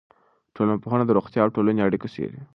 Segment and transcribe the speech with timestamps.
[0.55, 2.39] ټولنپوهنه د روغتیا او ټولنې اړیکه څېړي.